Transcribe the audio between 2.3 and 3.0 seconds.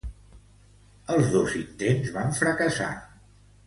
fracassar.